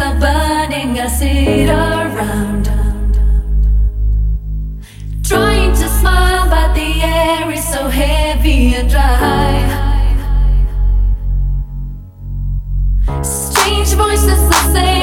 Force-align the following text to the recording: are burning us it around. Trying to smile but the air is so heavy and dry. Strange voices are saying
are 0.00 0.18
burning 0.18 0.98
us 0.98 1.20
it 1.20 1.68
around. 1.68 2.64
Trying 5.22 5.72
to 5.72 5.88
smile 6.00 6.48
but 6.48 6.74
the 6.74 7.02
air 7.02 7.50
is 7.50 7.64
so 7.68 7.88
heavy 7.88 8.74
and 8.76 8.90
dry. 8.90 9.76
Strange 13.22 13.92
voices 13.94 14.40
are 14.56 14.72
saying 14.72 14.99